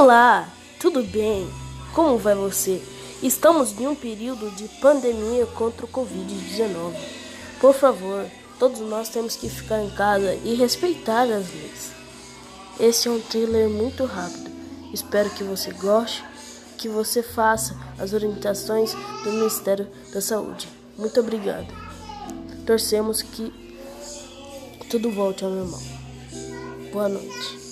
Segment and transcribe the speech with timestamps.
[0.00, 0.48] Olá,
[0.80, 1.46] tudo bem?
[1.92, 2.80] Como vai você?
[3.22, 6.94] Estamos em um período de pandemia contra o Covid-19.
[7.60, 8.24] Por favor,
[8.58, 11.92] todos nós temos que ficar em casa e respeitar as leis.
[12.80, 14.50] Este é um trailer muito rápido.
[14.90, 16.24] Espero que você goste,
[16.78, 20.66] que você faça as orientações do Ministério da Saúde.
[20.96, 21.68] Muito obrigado.
[22.64, 23.52] Torcemos que
[24.88, 25.82] tudo volte ao normal.
[26.90, 27.69] Boa noite.